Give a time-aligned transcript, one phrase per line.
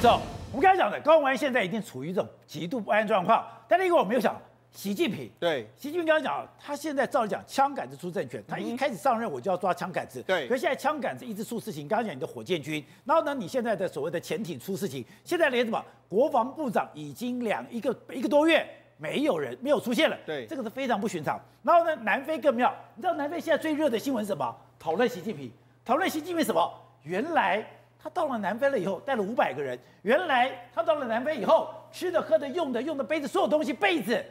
[0.00, 0.20] 走，
[0.52, 3.44] 我们刚才讲的，高虹安现在已经处于一种极度不安状况。
[3.66, 4.40] 但另一个我们又想，
[4.70, 10.46] 习近平，对，习近平刚才讲，他现在照理讲，枪杆子出政权，他一开始上任我就要抓枪杆子，对。
[10.46, 18.64] 可是现在枪杆子一直出事情，刚刚讲你的火箭军，然后呢，你现在的所谓的潜艇出事情，现在连什么国防部长已经两一个一个多月
[18.98, 21.40] 没有人没有出现了，对，这个是非常不寻常。
[21.64, 24.56] 然后呢，南非更妙，你知道南非现在最热的新闻是什么？
[24.78, 25.50] 讨论习近平，
[25.84, 26.72] 讨论习近平什么？
[27.02, 27.66] 原来。
[28.02, 29.78] 他到了南非了以后，带了五百个人。
[30.02, 34.24] 原来他到了南非以后，吃的、喝的、用的、用的杯子，所有东西被子，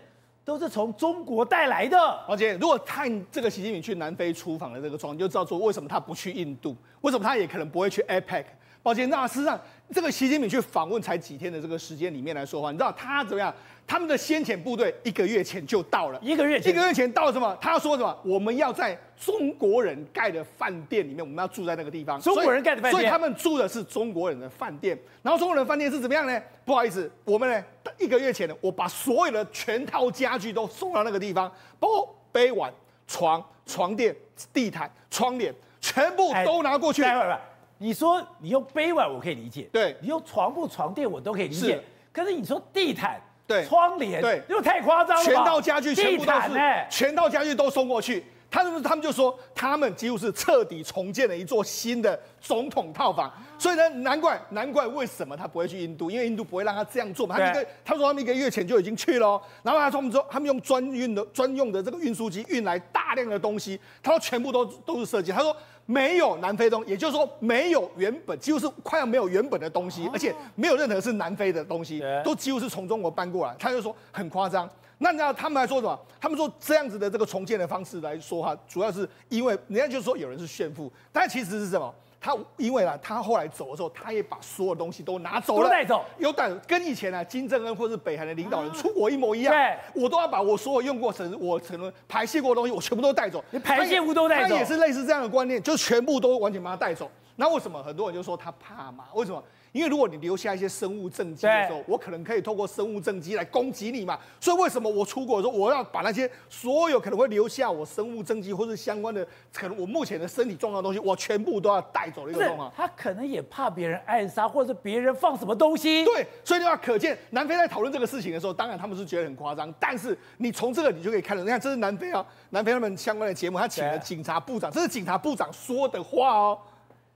[0.46, 1.98] 都是从中国带来的。
[2.28, 8.46] 王杰，如果看这个习近平去南非出访的这个状况，就知道说为什么他不去印度，为什么他也可能不会去 APEC。
[8.88, 9.60] 抱歉，那事实上，
[9.94, 13.54] 这个习近平去访问才几天的这个时间里面来说话，你知道他怎么样？
[13.86, 17.54] 他们的先遣部队一个月前就到了，一个月前，一个月前到了什么？
[17.60, 18.18] 他要说什么？
[18.24, 22.18] 我们要在中国人盖的饭店里面，我们要住在那个地方。
[22.22, 24.98] 中国人盖的饭店，所以他们住的是中国人的饭店。
[25.22, 26.42] 然后中国人的饭店是怎么样呢？
[26.64, 27.62] 不好意思，我们呢
[28.00, 32.74] 一个月前呢，我把所有的全套家具都送到那个地方，包括杯碗、
[33.06, 34.16] 床、床垫、
[34.54, 37.04] 地毯、窗帘，全部都拿过去。
[37.04, 37.38] 哎，
[37.78, 41.84] 你说你用杯碗我可以理解，对，你用床铺、床垫我都可以理解。
[42.12, 43.22] 可是你说地毯。
[43.48, 45.24] 对，窗帘对，又太夸张了。
[45.24, 48.22] 全套家具全部都是，欸、全套家具都送过去。
[48.52, 53.32] 他们他们就说，他们几乎是彻底重建了一座新的总统套房。
[53.58, 57.38] 所以呢，难怪难怪为什么他不会去印度，因为印度不会让他这样做嘛。
[57.38, 65.32] 他们一个他说他们一个月前就已经去了，然后他说他们说他们用专运的专用的这个运输机运来大量的东西，他说全部都都是设计。
[65.32, 65.56] 他说。
[65.88, 73.56] 没有南非东，也就是说没有原本，几乎是快要没有原本的东西，而且没有任何是南非的东西，都几乎是从中国搬过来。
[73.58, 74.70] 他就说很夸张。
[75.00, 76.00] 那你知道他们来说什么？
[76.20, 81.94] 他们说这样子的这个重建的方式来说哈，主要是因为人家就说有人是炫富，但其实是什么？
[82.20, 89.54] 他因为啊，他后来走的时候，他也把所有东西都拿走了，带走，有带，跟以前啊金正恩或是北韩的领导人出国一模一样。
[89.54, 93.44] 对，我都要把我所有用过、成我可能排泄过的东西，我全部都带走。
[93.52, 97.10] 你排泄物都带走，他也是类似这样的观念，就全部都完全把它带走。
[97.36, 99.06] 那为什么很多人就说他怕嘛？
[99.14, 99.44] 为什么？
[99.72, 104.18] 因为如果你留下一些生物证据的时候，我可能可以透过生物证据来攻击你嘛。
[104.40, 112.72] 所以为什么我出国的时候，我要把那些所有可能会留下我生物证据或者相关的可能我目前的身体状况的东西，我全部都要带走的一个状况。
[112.76, 116.06] 他可能也怕别人暗杀，或者是别人放什么东西。
[116.06, 119.74] 对，所以的话，可见南非在讨论这个事情的时候，当然他们是觉得很夸张。
[119.80, 126.58] 但是你从这个你就可以看到，你看这是南非啊，南非他们相关的节目，他请了警察部长，这是警察部长说的话哦。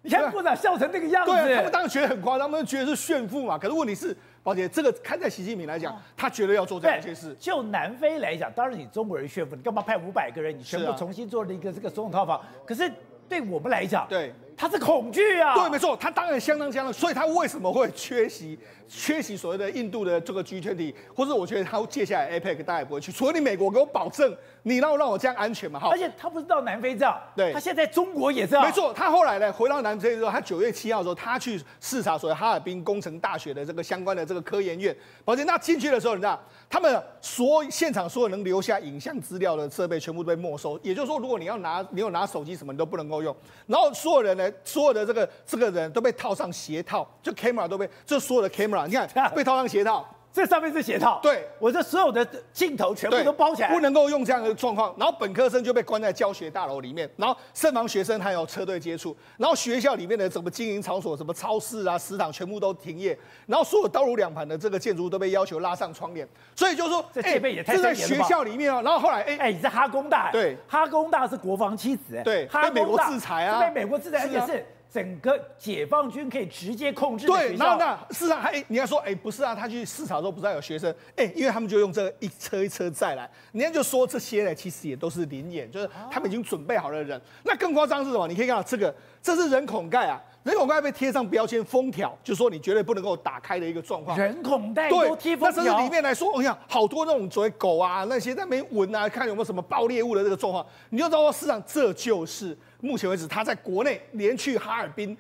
[0.04, 3.58] 你看部长笑成那个样子，对，他们当然觉得很夸张，他们觉得是炫富嘛。
[3.58, 7.36] 可是问题是，宝姐，这个看在习近平来讲，他绝对要做这样一件事。
[7.40, 12.42] 就南非来讲，当然你中国人炫富，你干嘛派五百个人，你全部重新做了一个这个总统套房？
[12.66, 12.92] 可是
[13.30, 14.34] 对我们来讲，对。
[14.58, 15.56] 他是恐惧啊！
[15.56, 25.80] 对，没错，他当然相当相当，所以他为什么会缺席缺席所谓的印度的这个 G20，或者我觉得他接下来 APEC 大概不会去，除非你美国给我保证，你让让我这样安全嘛？
[25.80, 28.66] 好，而且他不是到南非这样，对，他现在在中国也这样。
[28.66, 34.96] 没错，他后来呢回到南非之后，他九月七号的时候，他去视察所谓哈尔滨工程大学的这个相关的这个科研院，
[35.26, 36.40] 而且那进去的时候，你知道，
[36.70, 43.36] 他们所现场所有能留下影像资料的设备全部都被没收，也就是说，如果你要拿你有拿手机什么，你都不能够用。
[43.68, 45.22] 然后所有人呢，所有的这个。
[45.46, 54.96] 这个人都被套上鞋套，就 camera 都被，就所有的 camera，你看 被套上鞋套，这上面是鞋套，对，我这所有的镜头全部都包起来，不能够用这样的状况。
[54.98, 66.26] 然后本科生就被关在教学大楼里面，然后慎防学生还有车队接触，然后学校里面的什么经营场所，什么超市啊、食堂全部都停业，然后所有道路两旁的这个建筑物都被要求拉上窗帘。
[66.56, 67.94] 所以就是说，这戒备也太严了。
[67.94, 74.66] 这在学校里面啊，然后后来，哎哎，你是哈工大，对，哈工大是国防七子，哎，对，被美国制裁啊，被美国制裁，而且是。
[74.92, 77.26] 整个解放军可以直接控制。
[77.26, 87.22] 对，然后那事实上，哎，你要说，哎，不是啊，他去市场的时候不是还有学生，哎，因为他们就用这个一车一车载来，人家就说这些呢，其实也都是灵眼，就是他们已经准备好了的人。
[87.46, 88.28] 那更夸张是什么？
[88.28, 94.18] 你可以看到这个，这是人孔盖啊，人孔盖被贴上标签封条，就说你绝对不能够打开的一个状况。
[94.18, 95.64] 人孔盖都贴封条。
[95.64, 105.18] 那甚至里面来说，我想好多那种所谓狗啊，那些在那边闻啊，看有没有什么爆裂物的这个状况，你就知道，事实上这就是目前为止他在国内连去哈尔滨。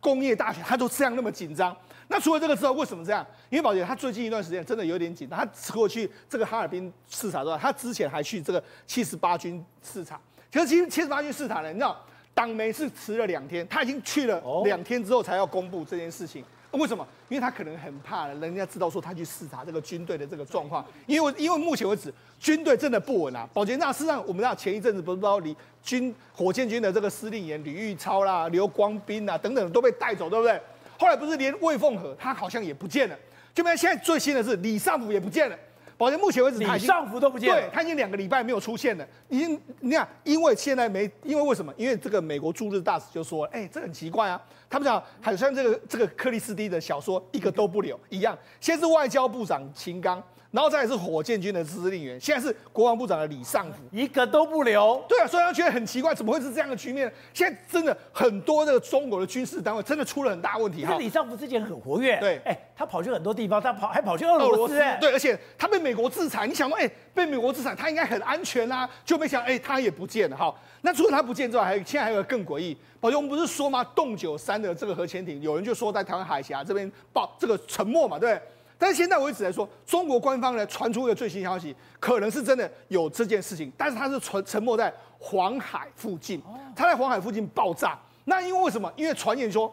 [0.00, 1.76] 工业大学，他都这样那么紧张。
[2.08, 3.24] 那除了这个之后，为什么这样？
[3.50, 5.38] 因为宝杰他最近一段时间真的有点紧张。
[5.38, 10.20] 他过去这个哈尔滨视察之外，他之前还去这个七十八军视察。
[10.50, 11.96] 其实七七十八军视察呢，你知道
[12.34, 16.44] 党媒是迟了两天，他已经去了两天之后才要公布这件事情。
[16.72, 17.06] 为什么？
[17.28, 20.82] 因为他可能很怕人家知道说他去视察这个军队的这个状况。
[21.06, 23.46] 因为因为目前为止军队真的不稳啊。
[23.52, 30.58] 保杰那事实上我们知道前一阵子不是说李军火箭军的这个司令员李玉超啦、刘光斌啊等等都被带走，对不对？
[30.98, 33.18] 后来不是连魏凤和他好像也不见了，
[33.54, 35.58] 就没现在最新的是李尚福也不见了。
[36.04, 39.06] 好像目前为止，他已经上浮都不见了，对，他已经两个礼拜没有出现了。
[39.28, 41.72] 已经你看，因为现在没，因为为什么？
[41.76, 44.40] 因为这个美国驻日大使就说，哎、欸，这很奇怪啊。
[44.68, 48.36] 他们讲，好像这个这个克里斯蒂的小说一个都不留一样。
[48.60, 50.22] 先是外交部长秦刚。
[50.52, 55.02] 然后再来是火箭军的司令员，现在是国防部长的李尚福，一个都不留。
[55.08, 57.12] 对啊，所以他觉得很奇怪，怎么会是这样的局面呢？
[57.32, 60.94] 现在真的很多这个中国的军事单位真的出了很大问题哈。
[60.98, 70.54] 李尚福之前很活跃，对，哎，他跑去很多地方，他跑还跑去俄罗斯，对，而且他被美国制裁，你想说，哎，被美国制裁，他应该很安全啊，就没想，哎，他也不见了哈。
[70.82, 73.82] 那除了他不见之外，还有现在还有个更诡异，宝杰，我们不是说吗？
[73.94, 78.42] 洞九三的这个核潜艇，有人就说在台湾海峡这边爆这个沉没嘛，对不对？
[78.82, 86.42] 但是现在为止来说，中国官方呢传出一个最新消息，可能是真的有这件事情，但是它是沉沉没在黄海附近，
[86.74, 87.96] 它在黄海附近爆炸。
[88.24, 88.92] 那因为为什么？
[88.96, 89.72] 因为传言说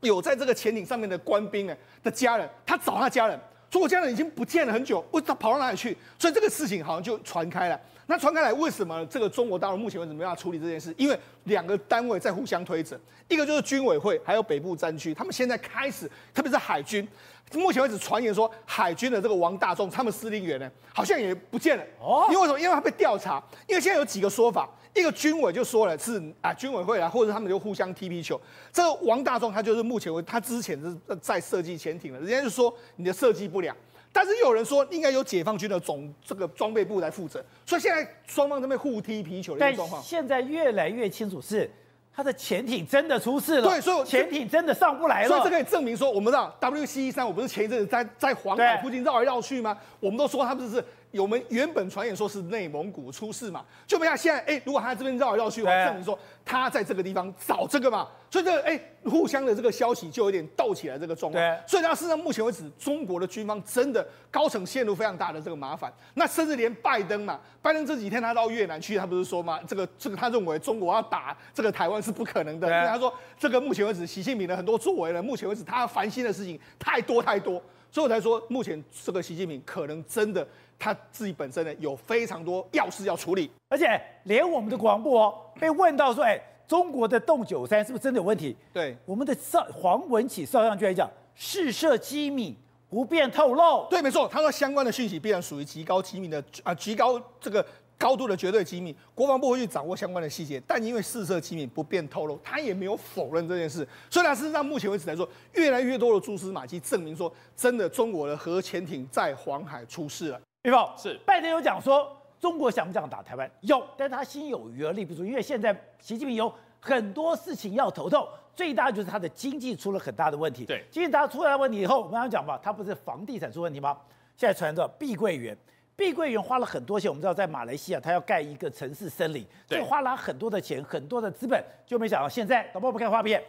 [0.00, 3.38] 有在这个潜艇上面的官兵呢的家人，他找他家人，
[3.70, 5.96] 说我家人已经不见了很久，我他跑到哪里去？
[6.18, 7.80] 所以这个事情好像就传开了。
[8.10, 10.92] 那传开来，为什么这个中国大陆目前为止没办法处理这件事？
[10.98, 12.98] 因为两个单位在互相推责，
[13.28, 17.06] 一个就是军委会，还有北部战区，他们现在开始，特别是海军。
[17.52, 21.84] 目前为止，传言说海军的这个王大中，他们司令员呢，好像也不见了。
[22.00, 22.58] 哦，因为什么？
[22.58, 23.40] 因为他被调查。
[23.68, 28.40] 因为现在有几个说法，一个军委就说了是啊，军委会啊，或者他们就互相踢皮球。
[28.72, 33.76] 这个王大中他就是目前为他之前是在设计潜艇的，人家就说你的设计不良。
[34.12, 37.44] 但是又有人说应该由解放军的总这个装备部来负责。
[37.64, 40.02] 所以现在双方在那边互踢皮球的一个状况。
[40.02, 41.70] 现在越来越清楚是。
[42.12, 49.78] 他的潜艇真的出事了，对，所以潜艇真的上不来了，所以这可以证明说，我们知道 W C 一三，我不是前一阵子在在黄海附近绕来绕去吗？
[50.00, 50.84] 我们都说他不是。
[51.12, 61.58] 我们原本传言说是内蒙古出事嘛，就没想现在哎，如果他这边绕来绕去，我证明说他在这个地方找这个嘛，所以这个哎，互相的这个消息就有点斗起来这个状况。
[61.66, 65.92] 所以到事实上目前为止，中国的军方真的高层陷入非常大的这个麻烦。
[66.14, 77.60] 那甚至连拜登嘛，拜登这几天他到越南去，他不是说嘛，这个这个他认为中国要打这个台湾是不可能的，因为他说这个目前为止习近平的很多作为呢，目前为止他烦心的事情太多太多，
[77.90, 80.46] 所以我才说目前这个习近平可能真的。
[80.82, 88.56] 他自己本身呢，有非常多要事要处理，而且连我们的国防部哦，被问到说，哎，中国的洞九三是不是真的有问题？
[88.72, 92.56] 对，我们的少黄文启少将军来讲，试射机密
[92.88, 93.86] 不便透露。
[93.90, 97.62] 对，没错，他说相关的讯息必然属于极高机密的啊，极高这个。
[98.00, 103.86] 高度的绝对机密，国防部会去掌握相关的细节，但因为试射机密不便透露，他也没有否认这件事。
[104.08, 110.40] 虽然，事实上目前为止来说，越来越多的蛛丝马迹证明说，真的中国的核潜艇在黄海出事了。
[110.62, 112.10] 预报是拜登有讲说，
[112.40, 113.50] 中国想不想打台湾？
[113.60, 116.50] 有，但是他心有余而力不足，因为现在习近平有
[116.80, 120.64] 很多事情要头痛，最大就是他的经济出了很大的问题。
[120.64, 123.98] 对，经济大出来的问题以后，我们刚刚讲吧，他不是房地产出问题吗？
[124.38, 125.54] 现在传着碧桂园。
[126.00, 133.42] 碧桂园花了很多钱，我们知道在马来西亚，他要盖一个城市森林，就花了很多的钱，很多的资本，就没想到现在，导播不看画面，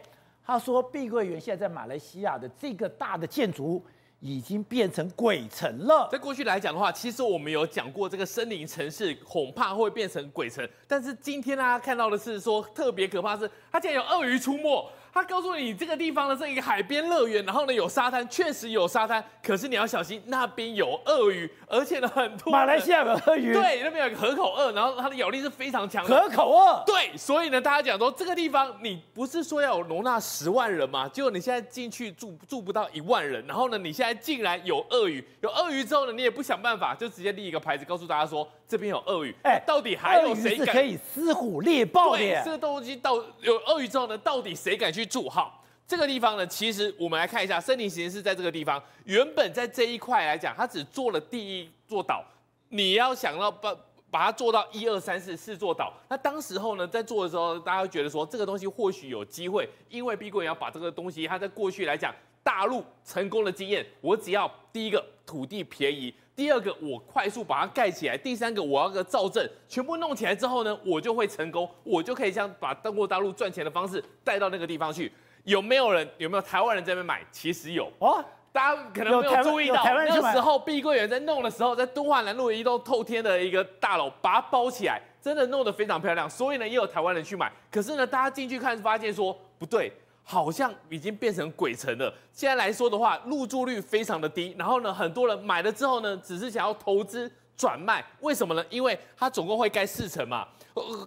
[0.44, 3.86] 他说碧桂园现在在马来西亚的这个大的建筑物
[4.20, 6.06] 已经变成鬼城了。
[6.12, 14.92] 在过去来讲的话，其实我们有讲过这个森林城市恐怕会变成鬼城，但是今天大家看到的是说特别可怕是，它竟然有鳄鱼出没。
[15.12, 22.50] 他告诉你，这个地方呢是一个海边乐园，然后呢有沙滩，确实有沙滩，可是你要小心，那边有鳄鱼，而且呢很多。
[22.50, 23.52] 马来西亚的鳄鱼？
[23.52, 26.18] 对，那边有个河口鳄，然后它的咬力是非常强的。
[26.18, 26.82] 河口鳄？
[26.86, 31.06] 对，所以呢，大家讲说这个地方你不是说要有容纳十万人吗？
[31.08, 39.34] 结果你现在进去住住不到一万人，然后呢，你现在竟然有鳄鱼，有鳄鱼之后呢，你也不想办法，就直接立一个牌子告诉大家说这边有鳄鱼。
[39.42, 40.68] 哎，到底还有谁敢？
[40.68, 42.18] 可以狮虎猎豹的。
[42.18, 45.28] 对，这个东西到有鳄鱼之后呢，到底谁敢去住？
[45.28, 45.52] 哈。
[45.86, 52.24] 这个地方呢，其实我们来看一下，森林实验室在这个地方，原本在这一块来讲，它只做了第一座岛。
[52.70, 53.76] 你要想到把
[54.10, 75.12] 把它做到一二三四四座岛，那当时候呢，在做的时候，大家会觉得说，这个东西或许有机会，因为碧桂园要把这个东西，它在过去来讲，大陆成功的经验，我只要第一个土地便宜，第二个我快速把它盖起来，第三个我要个造证，全部弄起来之后呢，我就会成功，我就可以像把中国大陆赚钱的方式带到那个地方去。
[75.44, 76.08] 有没有人？
[76.18, 77.20] 有没有台湾人在那边买？
[77.30, 86.30] 其实有哦，大家可能没有注意到，那个时候碧桂园在弄的时候，在敦化南路一栋透天的一个大楼，把它包起来，真的弄得非常漂亮。
[86.30, 87.52] 所以呢，也有台湾人去买。
[87.70, 92.12] 可是呢，大家进去看，发现说不对，好像已经变成鬼城了。
[92.32, 94.54] 现在来说的话，入住率非常的低。
[94.58, 98.04] 然后呢，很多人买了之后呢，只是想要投资转卖。
[98.20, 98.64] 为什么呢？
[98.70, 100.46] 因为它总共会盖四层嘛。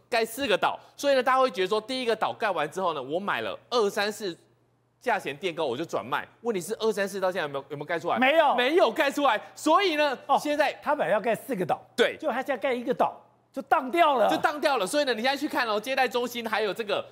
[0.08, 4.38] 盖四个岛，所以呢，大家会觉得说，第一个岛盖完之后呢，我买了二三四
[5.02, 6.28] 价钱垫高我就转卖。
[6.42, 8.20] 问题是二三四到现在有没有有没有盖出来？
[8.20, 9.42] 没有，没有盖出来。
[9.56, 13.20] 所以呢，哦，现在他本来要盖四个岛，对，就他现在盖一个岛
[13.52, 14.86] 就当掉了，就当掉了。
[14.86, 17.04] 所以呢，你现在去看哦，接待中心还有这个。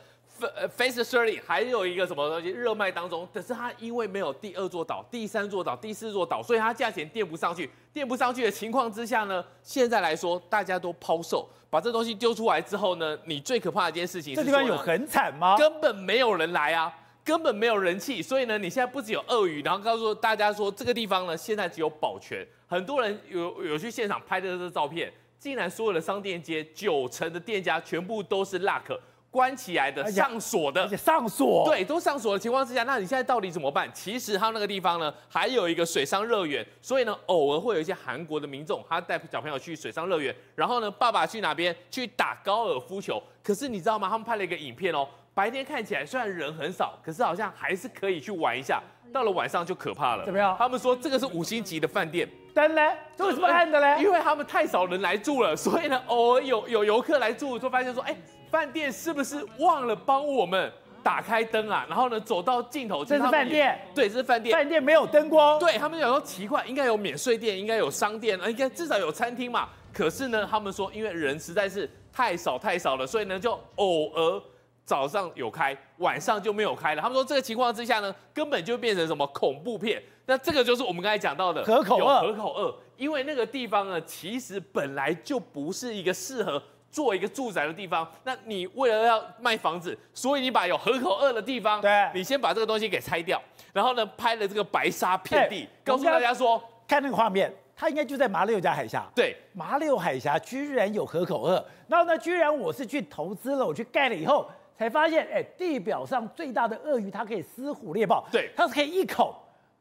[0.77, 7.69] Phase Thirty 还有一个什么东西热卖当中，可是它因为没有第二座岛、第三座岛、第四座岛，所以它价钱垫不上去。
[7.93, 15.55] 垫不上去的情况之下呢，现在来说大家都抛售，把这东西丢出来之后呢，你最可怕的一件事情，这地方有很惨吗？
[15.55, 16.91] 根本没有人来啊，
[17.23, 18.21] 根本没有人气。
[18.21, 22.45] 所以呢，你现在不只有鳄鱼，然后告诉大家说这个地方呢，现在只有保全。
[22.67, 28.97] 很多人有有去现场拍的这个照片，竟然所有的商店街九成的店家全部都是 lock。
[29.33, 33.89] 关起来的，上锁的，而且上锁，对，都上锁的情况之下，那你现在到底怎么办？
[33.91, 43.19] 其实他那个地方呢，还有一个水上乐园，所以呢，偶尔会有一些韩国的民众，他带小朋友去水上乐园，然后呢，爸爸去哪边去打高尔夫球？
[43.43, 44.07] 可是你知道吗？
[44.07, 48.79] 他们拍了一个影片哦，白天看起来虽然人很少，可是好像还是可以去玩一下。
[49.11, 50.25] 到了晚上就可怕了。
[50.25, 50.55] 怎么样？
[50.59, 52.29] 他们说这个是五星级的饭店。
[52.53, 52.81] 灯呢？
[53.17, 53.99] 这为什么暗的嘞？
[54.03, 58.15] 因为他们太少人来住了，所以呢，偶尔有有游客来住，就发现说，哎。
[58.53, 61.83] 饭店是不是忘了帮我们打开灯啊？
[61.89, 64.55] 然后呢，走到尽头，这是饭店，对，这是饭店。
[64.55, 69.69] 饭店没有灯光，对他们有时候奇怪，应该有免税店，应该有商店，应该至少有餐厅嘛。
[69.91, 74.39] 可是呢，他们说因为人实在是太少太少了，所以呢，就偶尔
[74.85, 77.01] 早上有开，晚上就没有开了。
[77.01, 79.99] 他们说这个情况之下呢，根本就变成什么恐怖片。
[80.27, 86.61] 那这个就是我们刚才讲到的河口二，河口二，因为那个地方呢，其实本来就不是一个适合。
[86.93, 93.41] 做一个住宅的地方，那你为了要卖房子，所以你把有河口二的地方，对，你先把这个东西给拆掉，
[93.73, 104.47] 然后呢，拍了这个白沙遍地，告诉大家说，看那个画面，它应该就在马六甲海峡，对，马六海峡居然有河口二，然后呢，居然我是去投资了，我去盖了以后，
[104.77, 109.35] 才发现，哎，地表上最大的鳄鱼，它可以狮虎猎豹，对，它是可以一口。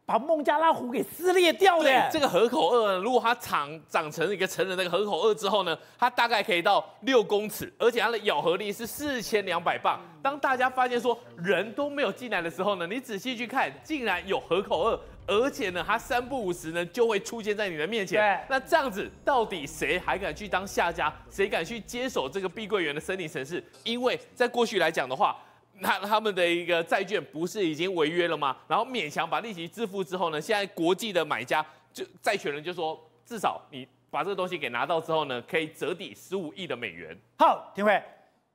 [0.05, 1.85] 把孟加拉虎给撕裂掉的。
[1.85, 10.01] 对，这个河口鳄，如果它长长成一个成人那个河口鳄之后呢，它大概可以到六公尺，而且它的咬合力是四千两百磅。
[10.21, 18.21] 当大家发现说人都没有进来的时候呢，你仔细去看，竟然有河口鳄，而且呢，它三不五时呢就会出现在你的面前。
[18.21, 21.13] 对，那这样子到底谁还敢去当下家？
[21.31, 23.65] 谁敢去接手这个碧桂园的森林城市？
[23.85, 25.37] 因为在过去来讲的话。
[25.83, 28.57] 那他们的一个债券不是已经违约了吗？
[28.69, 37.19] 然后勉强把利息支付之后呢，现在国际的买家就债权人就说，至少你把这个东西给拿到之后呢，可以折抵十五亿的美元。
[37.37, 38.01] 好，廷辉，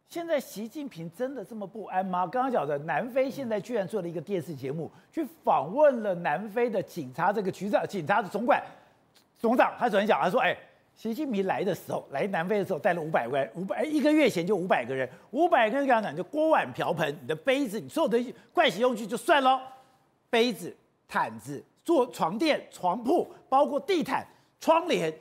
[0.08, 2.26] 现在习近平真的这么不安吗？
[2.26, 8.64] 刚刚讲的南非现在居然做了一个电视节目，去访问了南非的警察这个局长、警察的总管
[9.38, 10.58] 总长，他昨天讲，他说，哎。
[10.98, 18.18] 习近平来的时候，来南非的时候带了五百个人，五百一个月前就五百个人，五百个人跟他讲就锅碗瓢盆，你的杯子，你所有的
[18.56, 19.60] 盥洗用具就算喽，
[20.28, 20.76] 杯子、
[21.08, 24.26] 毯子、做床垫、床铺，包括地毯、
[24.60, 25.14] 窗帘，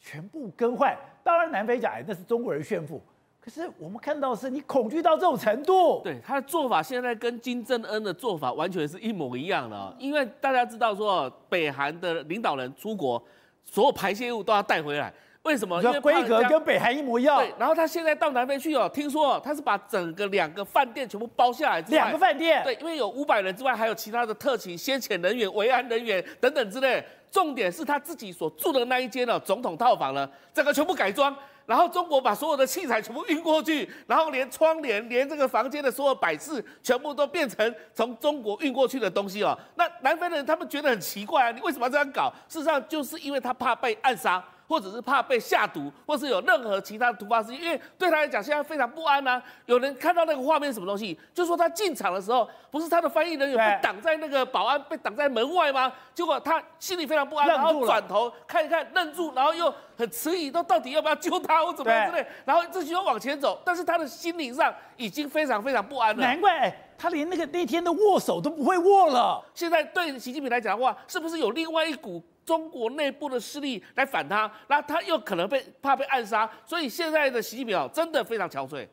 [0.00, 0.96] 全部更换。
[1.22, 2.98] 当然南非讲，哎，那是中国人炫富，
[3.38, 6.00] 可是我们看到的是你恐惧到这种程度。
[6.02, 13.22] 对，他的做法现在跟金正恩的做法完全是一模一样的，因为大家知道说北韩的领导人出国。
[13.70, 15.82] 所有排泄物都要带回来，为什么？
[15.82, 17.36] 因为规格跟北韩一模一样。
[17.38, 21.80] 对，然后他现在到南非去哦，听说他是把整个两个饭店全部包下来。
[21.88, 22.62] 两个饭店。
[22.64, 27.04] 对，因为有五百人之外，还有其他的特勤、先遣人员、维安人员等等之类。
[27.30, 31.36] 重点是他自己所住的那一间呢总统套房呢，整个全部改装。
[31.68, 39.56] 然后中国把所有的器材全部运过去，然后连窗帘、连这个房间的所有摆饰，全部都变成从中国运过去的东西哦。
[39.74, 42.32] 那南非人他们觉得很奇怪啊，你为什么要这样搞？
[42.48, 44.42] 事实上就是因为他怕被暗杀。
[44.68, 49.42] 或者是怕被下毒，或是有任何其他的突发事情，因为对他来讲现在非常不安呐、啊。
[49.64, 55.90] 有人看到那个画面什么东西，就说他进场的时候，不是他的翻译人员被挡在那个保安被挡在门外吗？
[56.14, 66.22] 结果他心里非常不安，然后转头看一看，愣住，然后又很迟疑，都到底要不要救他或怎么样之类，然后自己又往前走，但是他的心理上已经非常非常不安了。
[66.22, 69.42] 难怪他连那个那天的握手都不会握了。
[69.54, 72.22] 现在对习近平来讲的话，是不是有另外一股？
[72.48, 78.88] 中国内部的势力来反他，那他又可能被怕被暗杀，所以现在的习近平真的非常憔悴。